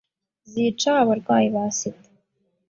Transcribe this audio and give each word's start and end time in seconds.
zica 0.51 0.89
abarwayi 1.03 1.47
ba 1.55 1.65
Sida. 1.77 2.09